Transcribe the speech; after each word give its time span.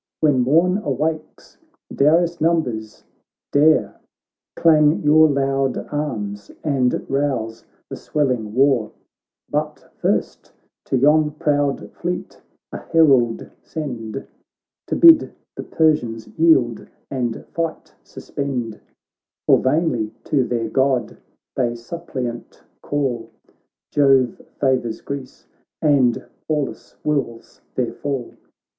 When 0.19 0.39
morn 0.41 0.79
awakes, 0.79 1.59
Darius' 1.93 2.41
numbers 2.41 3.03
dare. 3.51 3.99
Clang 4.55 5.03
your 5.03 5.29
loud 5.29 5.77
arms, 5.93 6.49
and 6.63 7.07
rouse 7.07 7.65
the 7.87 7.95
swelling 7.95 8.55
war; 8.55 8.93
But 9.47 9.91
first 9.99 10.53
to 10.85 10.97
yon 10.97 11.29
proud 11.33 11.91
fleet 11.93 12.41
a 12.71 12.77
herald 12.79 13.47
send 13.61 14.25
To 14.87 14.95
bid 14.95 15.35
the 15.55 15.61
Persians 15.63 16.27
yield, 16.29 16.87
and 17.11 17.45
fight 17.53 17.93
sus 18.03 18.31
pend; 18.31 18.79
For 19.45 19.59
vainly 19.59 20.15
to 20.23 20.43
their 20.43 20.67
God 20.67 21.15
they 21.55 21.75
suppliant 21.75 22.63
call, 22.81 23.29
Jove 23.91 24.41
favours 24.59 24.99
Greece, 25.01 25.45
and 25.79 26.25
Pallas 26.47 26.95
wills 27.05 27.61
their 27.75 27.93
fall.' 27.93 28.33